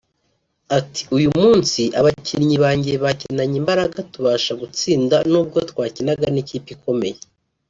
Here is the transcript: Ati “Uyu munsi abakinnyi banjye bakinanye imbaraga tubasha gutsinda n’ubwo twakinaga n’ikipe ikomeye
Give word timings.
Ati 0.77 1.01
“Uyu 1.17 1.29
munsi 1.39 1.81
abakinnyi 1.99 2.55
banjye 2.63 2.91
bakinanye 3.03 3.55
imbaraga 3.61 3.97
tubasha 4.11 4.51
gutsinda 4.61 5.15
n’ubwo 5.31 5.57
twakinaga 5.69 6.27
n’ikipe 6.33 6.69
ikomeye 6.75 7.17